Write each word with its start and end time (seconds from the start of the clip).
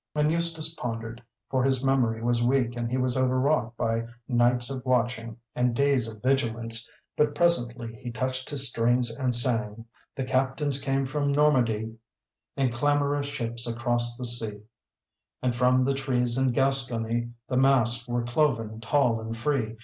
And 0.15 0.31
Eustace 0.31 0.73
pondered, 0.73 1.21
for 1.51 1.63
his 1.63 1.85
memory 1.85 2.23
was 2.23 2.43
weak 2.43 2.75
and 2.75 2.89
he 2.89 2.97
was 2.97 3.15
overwrought 3.15 3.77
by 3.77 4.07
nights 4.27 4.71
of 4.71 4.83
watching 4.83 5.37
and 5.55 5.75
days 5.75 6.07
of 6.09 6.23
vigilance; 6.23 6.89
but 7.15 7.35
presently 7.35 7.93
he 7.93 8.09
touched 8.09 8.49
his 8.49 8.67
strings 8.67 9.11
and 9.11 9.35
sang: 9.35 9.85
The 10.15 10.23
captains 10.23 10.81
came 10.81 11.05
from 11.05 11.31
Normandy 11.31 11.99
In 12.57 12.71
clamorous 12.71 13.27
ships 13.27 13.67
across 13.67 14.17
the 14.17 14.25
sea; 14.25 14.63
And 15.43 15.53
from 15.53 15.85
the 15.85 15.93
trees 15.93 16.35
in 16.35 16.51
Gascony 16.51 17.29
The 17.47 17.57
masts 17.57 18.07
were 18.07 18.23
cloven, 18.23 18.79
tall 18.81 19.21
and 19.21 19.37
free. 19.37 19.77